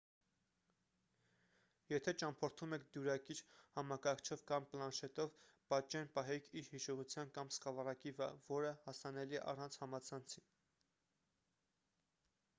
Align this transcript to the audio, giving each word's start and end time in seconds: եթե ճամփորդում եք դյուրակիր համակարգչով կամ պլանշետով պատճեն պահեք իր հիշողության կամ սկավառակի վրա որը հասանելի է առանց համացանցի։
եթե 1.93 2.11
ճամփորդում 2.21 2.71
եք 2.77 2.85
դյուրակիր 2.95 3.41
համակարգչով 3.75 4.41
կամ 4.51 4.63
պլանշետով 4.71 5.35
պատճեն 5.73 6.09
պահեք 6.15 6.47
իր 6.61 6.71
հիշողության 6.75 7.33
կամ 7.37 7.51
սկավառակի 7.57 8.13
վրա 8.21 8.31
որը 8.49 8.71
հասանելի 8.87 9.39
է 9.41 9.43
առանց 9.53 9.77
համացանցի։ 9.83 10.43